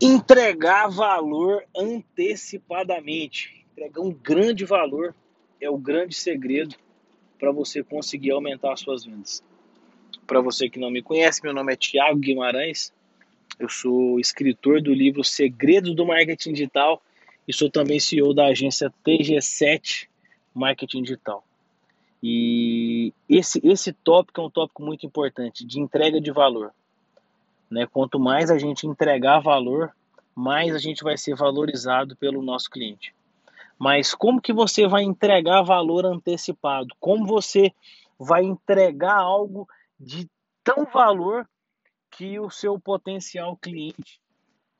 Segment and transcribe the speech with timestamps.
[0.00, 3.66] Entregar valor antecipadamente.
[3.72, 5.12] Entregar um grande valor
[5.60, 6.76] é o grande segredo
[7.36, 9.42] para você conseguir aumentar as suas vendas.
[10.24, 12.92] Para você que não me conhece, meu nome é Tiago Guimarães.
[13.58, 17.02] Eu sou escritor do livro Segredos do Marketing Digital
[17.46, 20.06] e sou também CEO da agência TG7
[20.54, 21.42] Marketing Digital.
[22.22, 26.72] E esse, esse tópico é um tópico muito importante, de entrega de valor.
[27.70, 27.86] Né?
[27.86, 29.94] Quanto mais a gente entregar valor,
[30.38, 33.12] mais a gente vai ser valorizado pelo nosso cliente.
[33.76, 36.94] Mas como que você vai entregar valor antecipado?
[37.00, 37.72] Como você
[38.16, 40.30] vai entregar algo de
[40.62, 41.44] tão valor
[42.12, 44.20] que o seu potencial cliente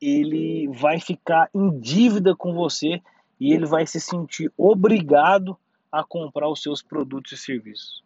[0.01, 3.03] ele vai ficar em dívida com você
[3.41, 5.59] e ele vai se sentir obrigado
[5.91, 8.05] a comprar os seus produtos e serviços.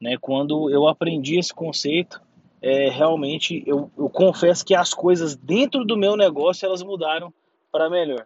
[0.00, 0.16] Né?
[0.20, 2.22] Quando eu aprendi esse conceito,
[2.62, 7.34] é, realmente eu, eu confesso que as coisas dentro do meu negócio elas mudaram
[7.72, 8.24] para melhor.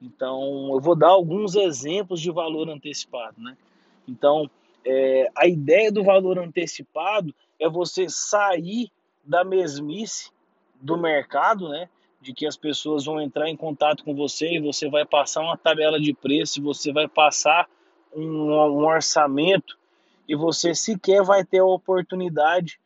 [0.00, 3.54] Então eu vou dar alguns exemplos de valor antecipado, né?
[4.08, 4.50] Então
[4.82, 8.90] é, a ideia do valor antecipado é você sair
[9.22, 10.30] da mesmice
[10.80, 11.90] do mercado, né?
[12.22, 15.56] De que as pessoas vão entrar em contato com você e você vai passar uma
[15.56, 17.68] tabela de preço, você vai passar
[18.16, 19.76] um, um orçamento
[20.26, 22.80] e você sequer vai ter a oportunidade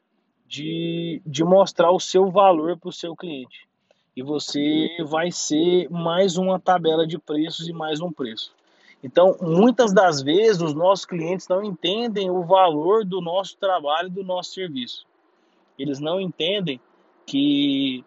[0.53, 3.67] de, de mostrar o seu valor para o seu cliente.
[4.15, 8.55] E você vai ser mais uma tabela de preços e mais um preço.
[9.03, 14.23] Então, muitas das vezes, os nossos clientes não entendem o valor do nosso trabalho, do
[14.23, 15.07] nosso serviço.
[15.79, 16.79] Eles não entendem
[17.25, 18.05] que,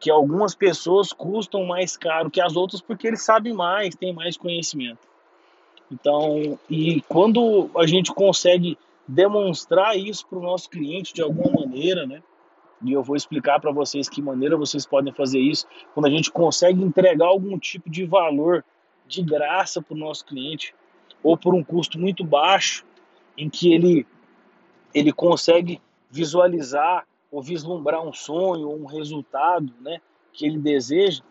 [0.00, 4.34] que algumas pessoas custam mais caro que as outras porque eles sabem mais, têm mais
[4.38, 5.06] conhecimento.
[5.90, 12.06] Então, e quando a gente consegue demonstrar isso para o nosso cliente de alguma maneira,
[12.06, 12.22] né?
[12.84, 15.66] E eu vou explicar para vocês que maneira vocês podem fazer isso.
[15.94, 18.64] Quando a gente consegue entregar algum tipo de valor
[19.06, 20.74] de graça para o nosso cliente,
[21.22, 22.84] ou por um custo muito baixo,
[23.36, 24.06] em que ele,
[24.92, 25.80] ele consegue
[26.10, 30.00] visualizar ou vislumbrar um sonho ou um resultado né,
[30.32, 31.22] que ele deseja,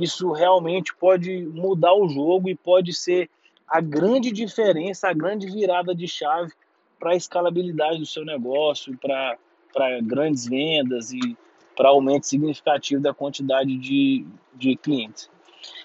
[0.00, 3.28] isso realmente pode mudar o jogo e pode ser
[3.66, 6.52] a grande diferença, a grande virada de chave
[7.00, 11.36] para a escalabilidade do seu negócio, para grandes vendas e
[11.74, 15.30] para aumento significativo da quantidade de, de clientes.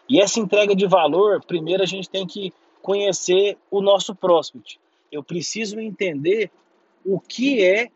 [0.09, 4.77] E essa entrega de valor, primeiro a gente tem que conhecer o nosso prospect.
[5.09, 6.51] Eu preciso entender
[7.05, 7.89] o que é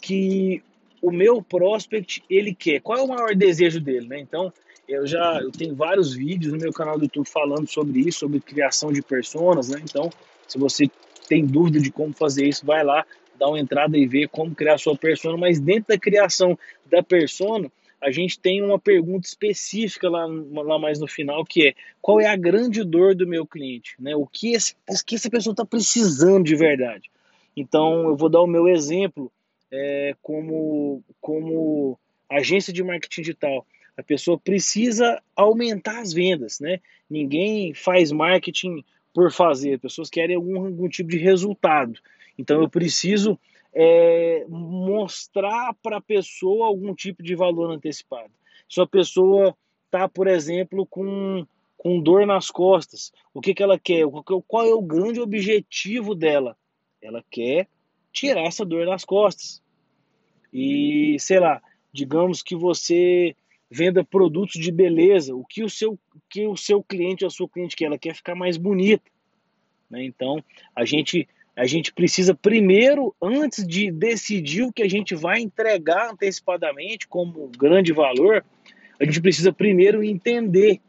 [0.00, 0.62] que
[1.02, 2.80] o meu prospect ele quer.
[2.80, 4.20] Qual é o maior desejo dele, né?
[4.20, 4.52] Então,
[4.88, 8.40] eu já eu tenho vários vídeos no meu canal do YouTube falando sobre isso, sobre
[8.40, 9.80] criação de personas, né?
[9.82, 10.10] Então,
[10.46, 10.88] se você
[11.28, 13.04] tem dúvida de como fazer isso, vai lá,
[13.38, 16.58] dá uma entrada e vê como criar sua persona, mas dentro da criação
[16.90, 17.70] da persona,
[18.00, 22.26] a gente tem uma pergunta específica lá, lá mais no final, que é qual é
[22.26, 23.94] a grande dor do meu cliente?
[23.98, 24.14] Né?
[24.14, 27.10] O que, esse, o que essa pessoa está precisando de verdade?
[27.56, 29.32] Então, eu vou dar o meu exemplo
[29.70, 31.98] é, como, como
[32.28, 33.66] agência de marketing digital.
[33.96, 36.80] A pessoa precisa aumentar as vendas, né?
[37.08, 38.84] Ninguém faz marketing
[39.16, 41.98] por fazer, pessoas querem algum, algum tipo de resultado.
[42.36, 43.40] Então eu preciso
[43.72, 48.30] é, mostrar para a pessoa algum tipo de valor antecipado.
[48.68, 49.56] Se a pessoa
[49.86, 51.46] está, por exemplo, com,
[51.78, 54.04] com dor nas costas, o que, que ela quer?
[54.46, 56.54] Qual é o grande objetivo dela?
[57.00, 57.68] Ela quer
[58.12, 59.62] tirar essa dor das costas.
[60.52, 63.34] E, sei lá, digamos que você
[63.70, 67.48] venda produtos de beleza, o que o seu, que o seu cliente ou a sua
[67.48, 69.04] cliente quer, ela quer ficar mais bonita.
[69.90, 70.04] Né?
[70.04, 70.42] Então,
[70.74, 76.10] a gente, a gente precisa primeiro, antes de decidir o que a gente vai entregar
[76.10, 78.44] antecipadamente como grande valor,
[78.98, 80.80] a gente precisa primeiro entender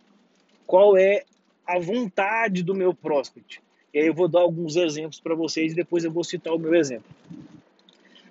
[0.65, 1.23] qual é
[1.65, 3.61] a vontade do meu prospect.
[3.93, 6.59] E aí eu vou dar alguns exemplos para vocês e depois eu vou citar o
[6.59, 7.05] meu exemplo.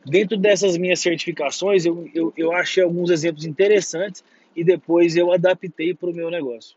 [0.05, 4.23] Dentro dessas minhas certificações, eu, eu, eu achei alguns exemplos interessantes
[4.56, 6.76] e depois eu adaptei para o meu negócio.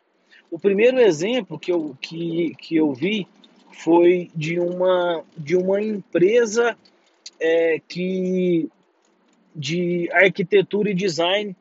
[0.52, 3.28] O primeiro exemplo que eu, que, que eu vi
[3.72, 6.78] foi de uma, de uma empresa
[7.40, 8.70] é, que
[9.56, 11.56] de arquitetura e design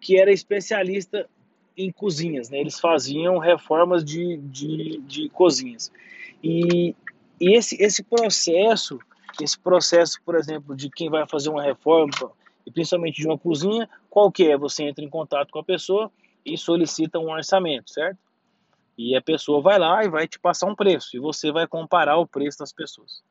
[0.00, 1.28] que era especialista
[1.76, 2.50] em cozinhas.
[2.50, 2.58] Né?
[2.58, 5.92] Eles faziam reformas de, de, de cozinhas.
[6.42, 6.94] E,
[7.40, 8.98] e esse, esse processo,
[9.40, 12.32] esse processo, por exemplo, de quem vai fazer uma reforma
[12.66, 14.56] e principalmente de uma cozinha, qual que é?
[14.56, 16.10] Você entra em contato com a pessoa
[16.44, 18.18] e solicita um orçamento, certo?
[18.96, 22.18] E a pessoa vai lá e vai te passar um preço, e você vai comparar
[22.18, 23.22] o preço das pessoas.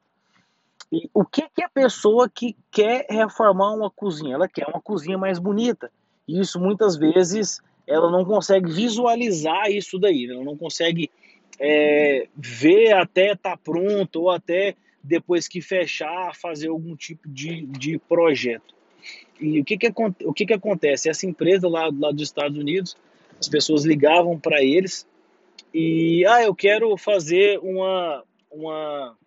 [0.91, 4.35] E o que, que a pessoa que quer reformar uma cozinha?
[4.35, 5.89] Ela quer uma cozinha mais bonita.
[6.27, 10.33] E isso muitas vezes ela não consegue visualizar isso daí, né?
[10.33, 11.09] ela não consegue
[11.59, 17.65] é, ver até estar tá pronto ou até depois que fechar fazer algum tipo de,
[17.65, 18.75] de projeto.
[19.41, 19.91] E o que que,
[20.25, 21.09] o que que acontece?
[21.09, 22.95] Essa empresa lá, lá dos Estados Unidos,
[23.39, 25.07] as pessoas ligavam para eles
[25.73, 29.17] e, ah, eu quero fazer uma, uma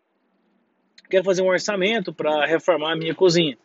[1.11, 3.59] quero fazer um orçamento para reformar a minha cozinha.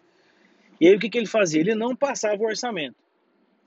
[0.80, 1.60] E aí o que, que ele fazia?
[1.62, 2.96] Ele não passava o orçamento.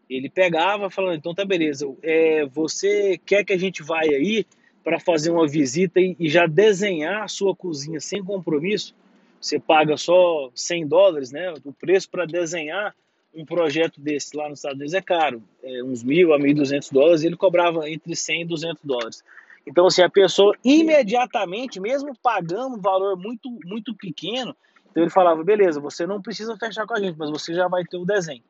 [0.08, 4.44] Ele pegava falando, então tá beleza, é, você quer que a gente vá aí
[4.82, 8.94] para fazer uma visita e, e, já desenhar a sua cozinha sem compromisso?
[9.42, 11.52] Você paga só 100 dólares, né?
[11.64, 12.94] O preço para desenhar
[13.34, 17.22] um projeto desse lá nos Estados Unidos é caro, é uns mil a 1.200 dólares,
[17.22, 19.24] e ele cobrava entre 100 e 200 dólares.
[19.66, 24.54] Então, assim, a pessoa imediatamente, mesmo pagando um valor muito, muito pequeno,
[24.90, 27.84] então ele falava, beleza, você não precisa fechar com a gente, mas você já vai
[27.84, 28.42] ter o desenho.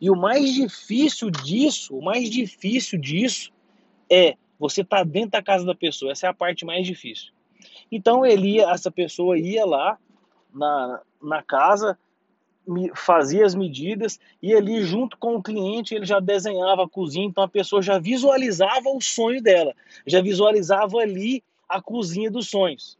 [0.00, 3.50] E o mais difícil disso, o mais difícil disso
[4.08, 6.12] é você estar tá dentro da casa da pessoa.
[6.12, 7.32] Essa é a parte mais difícil.
[7.90, 9.98] Então ele ia, essa pessoa ia lá
[10.58, 11.98] na, na casa,
[12.94, 17.42] fazia as medidas e ali junto com o cliente ele já desenhava a cozinha, então
[17.42, 19.74] a pessoa já visualizava o sonho dela,
[20.06, 22.98] já visualizava ali a cozinha dos sonhos.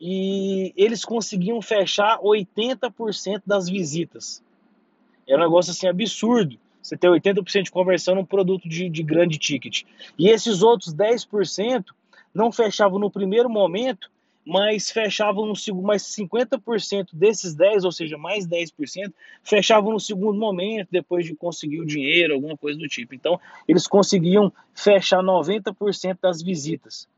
[0.00, 4.42] E eles conseguiam fechar 80% das visitas.
[5.28, 6.58] Era um negócio assim absurdo.
[6.82, 9.82] Você ter 80% de conversão num produto de, de grande ticket.
[10.18, 11.84] E esses outros 10%
[12.34, 14.10] não fechavam no primeiro momento,
[14.44, 20.38] mas fechavam no segundo, mais 50% desses 10, ou seja, mais 10%, fechavam no segundo
[20.38, 23.14] momento, depois de conseguir o dinheiro, alguma coisa do tipo.
[23.14, 23.38] Então,
[23.68, 27.08] eles conseguiam fechar 90% das visitas.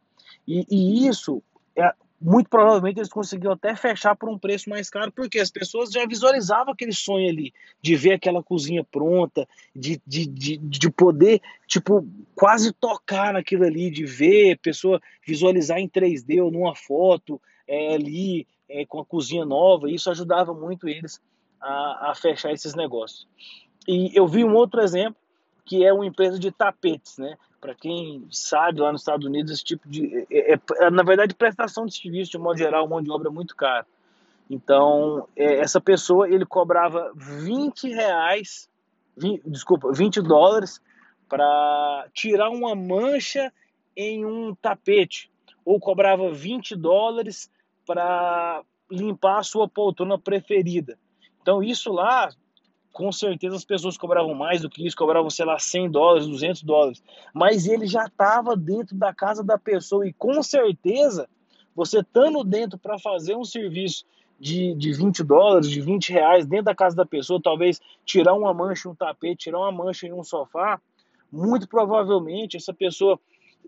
[0.46, 1.42] E, e isso,
[1.76, 5.90] é, muito provavelmente eles conseguiam até fechar por um preço mais caro, porque as pessoas
[5.90, 11.40] já visualizavam aquele sonho ali, de ver aquela cozinha pronta, de, de, de, de poder,
[11.66, 17.94] tipo, quase tocar naquilo ali, de ver pessoa visualizar em 3D ou numa foto é,
[17.94, 21.20] ali, é, com a cozinha nova, isso ajudava muito eles
[21.60, 23.26] a, a fechar esses negócios.
[23.86, 25.20] E eu vi um outro exemplo,
[25.64, 27.36] que é uma empresa de tapetes, né?
[27.62, 30.26] Para quem sabe, lá nos Estados Unidos, esse tipo de.
[30.28, 33.32] É, é, é, na verdade, prestação de serviço, de modo geral, mão de obra é
[33.32, 33.86] muito caro.
[34.50, 38.68] Então, é, essa pessoa, ele cobrava 20 reais,
[39.16, 40.82] 20, desculpa, 20 dólares
[41.28, 43.52] para tirar uma mancha
[43.96, 45.30] em um tapete.
[45.64, 47.48] Ou cobrava 20 dólares
[47.86, 50.98] para limpar a sua poltrona preferida.
[51.40, 52.28] Então, isso lá
[52.92, 56.62] com certeza as pessoas cobravam mais do que isso, cobravam, sei lá, 100 dólares, 200
[56.62, 57.02] dólares.
[57.32, 61.28] Mas ele já estava dentro da casa da pessoa e com certeza,
[61.74, 64.04] você estando dentro para fazer um serviço
[64.38, 68.52] de, de 20 dólares, de 20 reais dentro da casa da pessoa, talvez tirar uma
[68.52, 70.80] mancha em um tapete, tirar uma mancha em um sofá,
[71.30, 73.18] muito provavelmente essa pessoa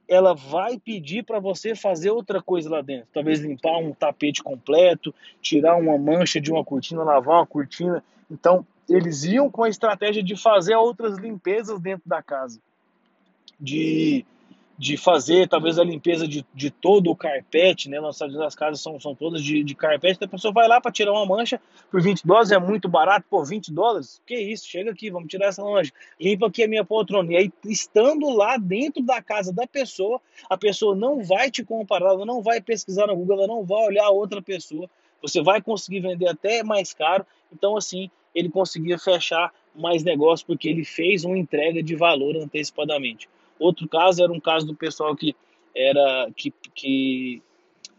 [0.09, 3.09] ela vai pedir para você fazer outra coisa lá dentro.
[3.13, 8.05] Talvez limpar um tapete completo, tirar uma mancha de uma cortina, lavar uma cortina.
[8.31, 12.61] Então, eles iam com a estratégia de fazer outras limpezas dentro da casa.
[13.59, 14.25] De,
[14.77, 18.01] de fazer talvez a limpeza de, de todo o carpete, né?
[18.01, 20.91] Nas as casas são, são todas de, de carpete, então a pessoa vai lá para
[20.91, 21.61] tirar uma mancha
[21.91, 25.47] por 20 dólares, é muito barato, por 20 dólares, que isso, chega aqui, vamos tirar
[25.47, 27.33] essa mancha, limpa aqui a minha poltrona.
[27.33, 30.21] E aí, estando lá dentro da casa da pessoa,
[30.51, 33.87] a pessoa não vai te comparar, ela não vai pesquisar no Google, ela não vai
[33.87, 34.91] olhar outra pessoa,
[35.23, 40.69] você vai conseguir vender até mais caro, então assim, ele conseguia fechar mais negócio porque
[40.69, 43.29] ele fez uma entrega de valor antecipadamente.
[43.59, 45.35] Outro caso era um caso do pessoal que
[45.75, 47.43] era que, que,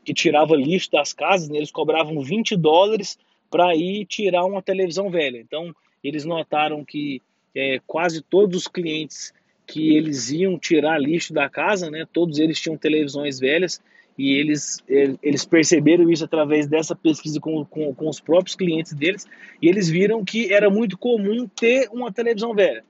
[0.03, 1.57] que tirava lixo das casas, né?
[1.57, 3.17] eles cobravam 20 dólares
[3.49, 5.37] para ir tirar uma televisão velha.
[5.37, 7.21] Então eles notaram que
[7.55, 9.33] é, quase todos os clientes
[9.65, 13.81] que eles iam tirar lixo da casa, né, todos eles tinham televisões velhas
[14.17, 19.27] e eles, eles perceberam isso através dessa pesquisa com, com, com, os próprios clientes deles,
[19.61, 22.83] e eles viram que era muito comum ter uma televisão velha.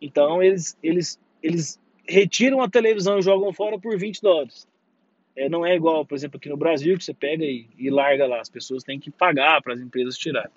[0.00, 4.66] Então eles, eles, eles retiram a televisão e jogam fora por 20 dólares.
[5.36, 8.26] É, não é igual, por exemplo, aqui no Brasil, que você pega e, e larga
[8.26, 10.50] lá, as pessoas têm que pagar para as empresas tirarem.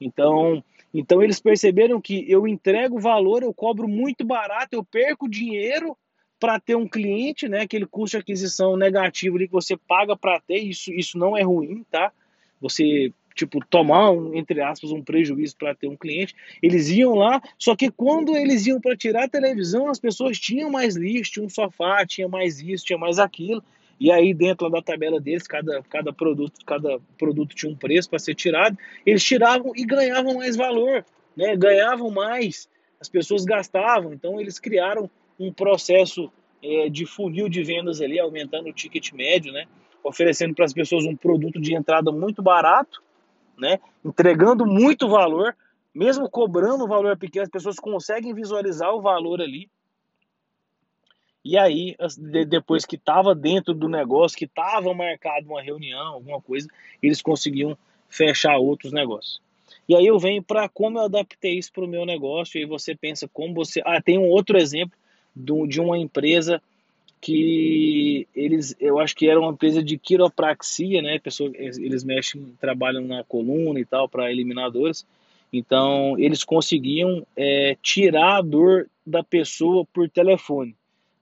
[0.00, 0.62] Então,
[0.94, 5.96] então eles perceberam que eu entrego valor, eu cobro muito barato, eu perco dinheiro
[6.38, 10.40] para ter um cliente, né, aquele custo de aquisição negativo ali que você paga para
[10.40, 12.12] ter, isso, isso não é ruim, tá?
[12.60, 16.34] Você, tipo, tomar, um, entre aspas, um prejuízo para ter um cliente.
[16.62, 20.70] Eles iam lá, só que quando eles iam para tirar a televisão, as pessoas tinham
[20.70, 23.62] mais lixo, tinha um sofá, tinha mais isso, tinha mais aquilo.
[24.00, 28.18] E aí, dentro da tabela deles, cada, cada, produto, cada produto tinha um preço para
[28.18, 28.78] ser tirado.
[29.04, 31.04] Eles tiravam e ganhavam mais valor,
[31.36, 31.56] né?
[31.56, 32.68] ganhavam mais
[33.00, 38.68] as pessoas gastavam, então eles criaram um processo é, de funil de vendas ali, aumentando
[38.68, 39.66] o ticket médio, né?
[40.02, 43.02] oferecendo para as pessoas um produto de entrada muito barato,
[43.56, 43.78] né?
[44.04, 45.56] entregando muito valor,
[45.94, 49.68] mesmo cobrando um valor pequeno, as pessoas conseguem visualizar o valor ali.
[51.44, 51.96] E aí,
[52.46, 56.68] depois que estava dentro do negócio, que estava marcado uma reunião, alguma coisa,
[57.02, 57.76] eles conseguiam
[58.08, 59.40] fechar outros negócios.
[59.88, 62.66] E aí eu venho para como eu adaptei isso para o meu negócio, e aí
[62.66, 63.80] você pensa como você.
[63.84, 64.98] Ah, tem um outro exemplo
[65.66, 66.60] de uma empresa
[67.20, 71.18] que eles, eu acho que era uma empresa de quiropraxia, né?
[71.18, 75.06] Pessoa, eles mexem, trabalham na coluna e tal para eliminadores.
[75.52, 80.74] Então eles conseguiam é, tirar a dor da pessoa por telefone,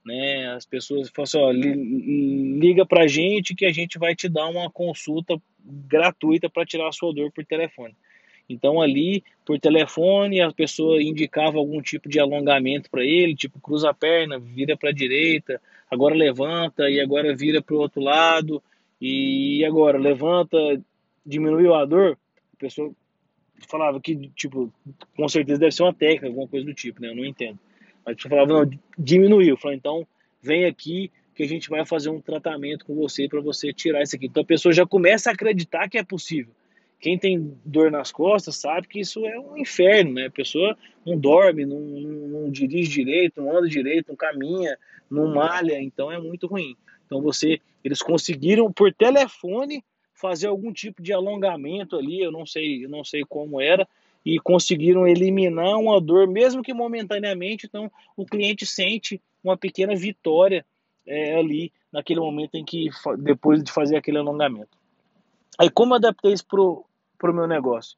[0.04, 0.49] né?
[0.52, 4.70] As pessoas falam assim, ó, liga para gente que a gente vai te dar uma
[4.70, 7.94] consulta gratuita para tirar a sua dor por telefone.
[8.49, 13.91] Então ali por telefone a pessoa indicava algum tipo de alongamento para ele, tipo cruza
[13.91, 15.61] a perna, vira para a direita,
[15.91, 18.62] agora levanta e agora vira para o outro lado
[19.00, 20.57] e agora levanta,
[21.25, 22.19] diminuiu a dor.
[22.55, 22.93] A pessoa
[23.69, 24.73] falava que tipo
[25.17, 27.09] com certeza deve ser uma técnica, alguma coisa do tipo, né?
[27.09, 27.59] Eu não entendo.
[28.05, 29.57] A pessoa falava não, diminuiu.
[29.57, 30.07] Falou então
[30.41, 34.17] vem aqui que a gente vai fazer um tratamento com você para você tirar isso
[34.17, 34.26] aqui.
[34.26, 36.55] Então a pessoa já começa a acreditar que é possível.
[36.99, 40.26] Quem tem dor nas costas sabe que isso é um inferno, né?
[40.26, 44.79] A pessoa não dorme, não, não, dirige direito, não anda direito, não caminha,
[45.11, 46.76] não malha, então é muito ruim.
[47.05, 49.85] Então você, eles conseguiram por telefone
[50.15, 53.87] fazer algum tipo de alongamento ali, eu não sei, eu não sei como era,
[54.25, 57.67] e conseguiram eliminar uma dor, mesmo que momentaneamente.
[57.67, 60.65] Então o cliente sente uma pequena vitória
[61.07, 62.88] é, ali naquele momento em que
[63.19, 64.76] depois de fazer aquele alongamento.
[65.59, 66.45] Aí como eu adaptei isso
[67.18, 67.96] pro meu negócio?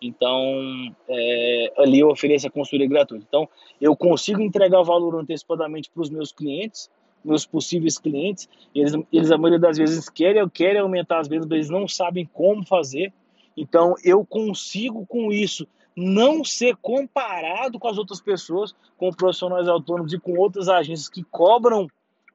[0.01, 3.23] Então, é, ali eu ofereço a consultoria gratuita.
[3.27, 3.47] Então,
[3.79, 6.89] eu consigo entregar valor antecipadamente para os meus clientes,
[7.23, 8.49] meus possíveis clientes.
[8.73, 12.27] Eles, eles, a maioria das vezes, querem, querem aumentar as vendas, mas eles não sabem
[12.33, 13.13] como fazer.
[13.55, 20.13] Então, eu consigo com isso não ser comparado com as outras pessoas, com profissionais autônomos
[20.13, 21.87] e com outras agências que cobram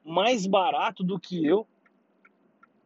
[0.07, 1.67] mais barato do que eu,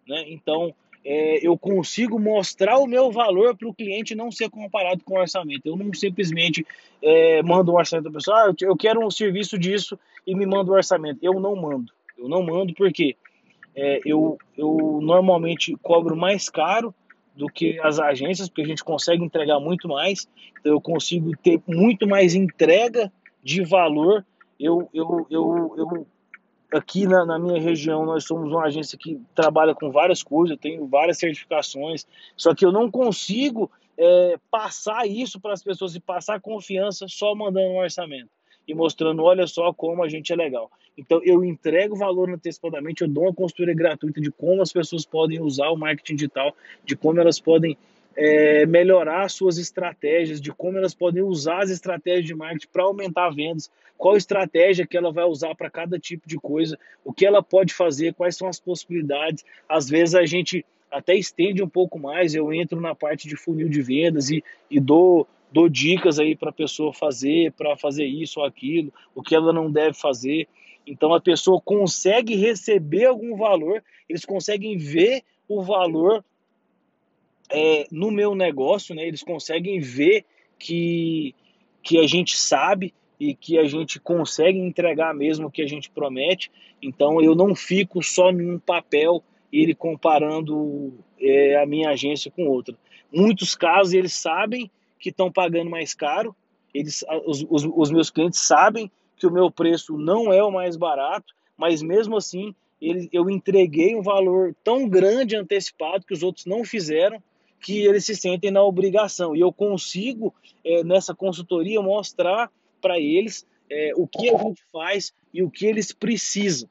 [0.07, 0.25] né?
[0.27, 0.73] Então
[1.03, 5.19] é, eu consigo mostrar o meu valor para o cliente não ser comparado com o
[5.19, 5.65] orçamento.
[5.65, 6.65] Eu não simplesmente
[7.01, 10.69] é, mando um orçamento para pessoa, ah, eu quero um serviço disso e me manda
[10.69, 11.19] o um orçamento.
[11.21, 11.91] Eu não mando.
[12.17, 13.15] Eu não mando porque
[13.75, 16.93] é, eu, eu normalmente cobro mais caro
[17.35, 20.27] do que as agências, porque a gente consegue entregar muito mais.
[20.59, 23.11] Então eu consigo ter muito mais entrega
[23.43, 24.25] de valor.
[24.59, 26.07] Eu, eu, eu, eu
[26.71, 30.57] aqui na, na, minha região nós somos uma agência que trabalha com várias coisas, eu
[30.57, 35.99] tenho várias certificações, só que eu não consigo é, passar isso para as pessoas e
[35.99, 38.29] passar confiança só mandando um orçamento
[38.67, 40.71] e mostrando, olha só como a gente é legal.
[40.97, 45.41] Então eu entrego valor antecipadamente, eu dou uma consultoria gratuita de como as pessoas podem
[45.41, 47.77] usar o marketing digital, de como elas podem
[48.15, 53.29] é, melhorar suas estratégias, de como elas podem usar as estratégias de marketing para aumentar
[53.29, 57.43] vendas, qual estratégia que ela vai usar para cada tipo de coisa, o que ela
[57.43, 59.45] pode fazer, quais são as possibilidades.
[59.69, 63.69] Às vezes a gente até estende um pouco mais, eu entro na parte de funil
[63.69, 68.39] de vendas e, e dou, dou dicas aí para a pessoa fazer, para fazer isso
[68.39, 70.47] ou aquilo, o que ela não deve fazer.
[70.85, 76.23] Então a pessoa consegue receber algum valor, eles conseguem ver o valor
[77.51, 80.25] é, no meu negócio, né, eles conseguem ver
[80.57, 81.35] que,
[81.83, 85.89] que a gente sabe e que a gente consegue entregar mesmo o que a gente
[85.89, 86.51] promete.
[86.81, 92.75] Então eu não fico só num papel ele comparando é, a minha agência com outra.
[93.11, 96.35] Muitos casos eles sabem que estão pagando mais caro,
[96.73, 100.77] eles, os, os, os meus clientes sabem que o meu preço não é o mais
[100.77, 106.45] barato, mas mesmo assim ele, eu entreguei um valor tão grande antecipado que os outros
[106.45, 107.21] não fizeram,
[107.61, 109.35] que eles se sentem na obrigação.
[109.35, 110.33] E eu consigo,
[110.65, 112.51] é, nessa consultoria, mostrar
[112.81, 116.67] para eles é, o que a gente faz e o que eles precisam.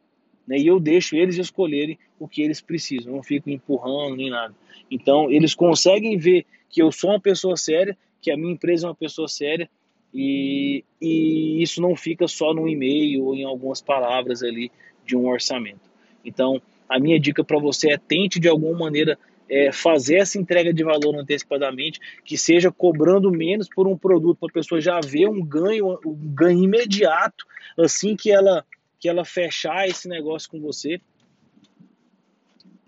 [0.47, 0.59] Né?
[0.59, 4.55] E eu deixo eles escolherem o que eles precisam, não fico empurrando nem nada.
[4.91, 8.89] Então, eles conseguem ver que eu sou uma pessoa séria, que a minha empresa é
[8.91, 9.71] uma pessoa séria,
[10.13, 14.71] e, e isso não fica só no e-mail ou em algumas palavras ali
[15.07, 15.89] de um orçamento.
[16.25, 19.17] Então, a minha dica para você é tente de alguma maneira
[19.51, 24.49] é, fazer essa entrega de valor antecipadamente, que seja cobrando menos por um produto, para
[24.49, 27.45] a pessoa já ver um ganho, um ganho imediato,
[27.77, 28.65] assim que ela,
[28.99, 31.01] que ela fechar esse negócio com você,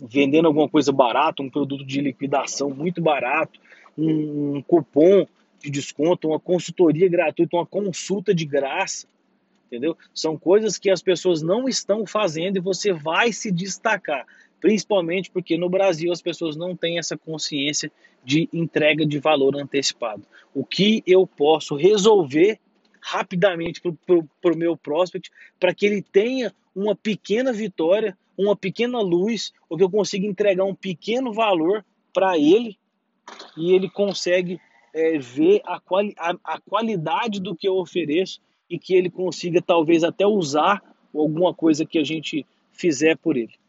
[0.01, 3.59] vendendo alguma coisa barata, um produto de liquidação muito barato,
[3.99, 5.27] um, um cupom
[5.61, 9.07] de desconto, uma consultoria gratuita, uma consulta de graça,
[9.67, 9.97] entendeu?
[10.15, 14.27] São coisas que as pessoas não estão fazendo e você vai se destacar,
[14.63, 17.91] principalmente porque no Brasil as pessoas não têm essa consciência
[18.25, 20.23] de entrega de valor antecipado.
[20.55, 22.61] O que eu posso resolver
[23.01, 29.53] rapidamente para o meu prospect, para que ele tenha uma pequena vitória, uma pequena luz,
[29.69, 32.79] ou que eu consiga entregar um pequeno valor para ele
[33.57, 34.61] e ele consegue
[34.95, 38.41] é, ver a, quali a, a qualidade do que eu ofereço
[38.71, 40.81] e que ele consiga talvez até usar
[41.13, 43.61] alguma coisa que a gente fizer por ele.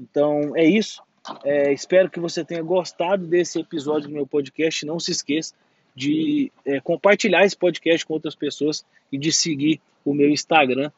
[0.00, 1.02] Então é isso.
[1.44, 4.86] É, espero que você tenha gostado desse episódio do meu podcast.
[4.86, 5.54] Não se esqueça
[5.94, 10.90] de é, compartilhar esse podcast com outras pessoas e de seguir o meu Instagram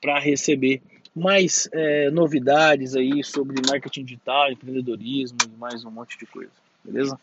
[0.00, 0.82] para receber
[1.14, 6.52] mais é, novidades aí sobre marketing digital, empreendedorismo e mais um monte de coisa.
[6.82, 7.20] Beleza?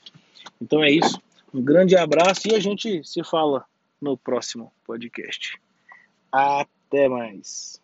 [0.61, 1.19] Então é isso.
[1.53, 3.65] Um grande abraço e a gente se fala
[3.99, 5.59] no próximo podcast.
[6.31, 7.81] Até mais.